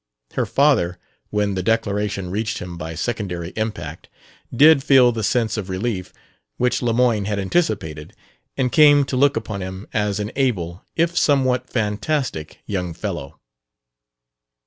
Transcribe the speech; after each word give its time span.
Her 0.33 0.47
father, 0.47 0.97
when 1.29 1.53
the 1.53 1.61
declaration 1.61 2.31
reached 2.31 2.57
him 2.57 2.75
by 2.75 2.95
secondary 2.95 3.49
impact, 3.55 4.09
did 4.51 4.83
feel 4.83 5.11
the 5.11 5.21
sense 5.23 5.57
of 5.57 5.69
relief 5.69 6.11
which 6.57 6.81
Lemoyne 6.81 7.25
had 7.25 7.37
anticipated, 7.37 8.15
and 8.57 8.71
came 8.71 9.05
to 9.05 9.15
look 9.15 9.37
upon 9.37 9.61
him 9.61 9.85
as 9.93 10.19
an 10.19 10.31
able, 10.35 10.83
if 10.95 11.15
somewhat 11.15 11.69
fantastic, 11.69 12.61
young 12.65 12.95
fellow. 12.95 13.39